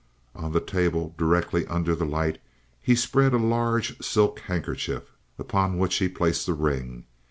On 0.33 0.51
the 0.51 0.59
table, 0.59 1.13
directly 1.15 1.67
under 1.67 1.93
the 1.93 2.07
light, 2.07 2.39
he 2.81 2.95
spread 2.95 3.35
a 3.35 3.37
large 3.37 4.01
silk 4.03 4.39
handkerchief, 4.39 5.03
upon 5.37 5.77
which 5.77 5.97
he 5.97 6.07
placed 6.09 6.47
the 6.47 6.55
ring. 6.55 7.05